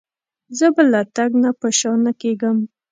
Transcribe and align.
زه 0.57 0.67
به 0.75 0.83
له 0.91 1.01
تګ 1.15 1.31
نه 1.43 1.49
په 1.59 1.67
شا 1.79 1.93
نه 2.05 2.11
کېږم. 2.21 2.57